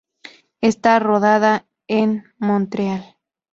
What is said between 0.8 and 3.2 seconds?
rodada en Montreal.